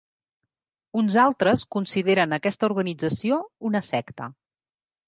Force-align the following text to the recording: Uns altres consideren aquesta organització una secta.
Uns 1.01 1.17
altres 1.25 1.65
consideren 1.77 2.35
aquesta 2.39 2.71
organització 2.73 3.43
una 3.73 3.85
secta. 3.93 4.35